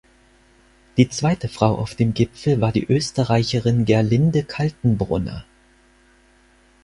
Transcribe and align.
Die 0.97 1.09
zweite 1.09 1.47
Frau 1.47 1.75
auf 1.77 1.93
dem 1.93 2.15
Gipfel 2.15 2.59
war 2.59 2.71
die 2.71 2.85
Österreicherin 2.91 3.85
Gerlinde 3.85 4.43
Kaltenbrunner. 4.43 5.45